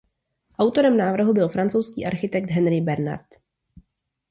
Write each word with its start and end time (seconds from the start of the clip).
Autorem 0.59 0.97
návrhu 0.97 1.33
byl 1.33 1.49
francouzský 1.49 2.05
architekt 2.05 2.49
Henri 2.49 2.81
Bernard. 2.81 3.25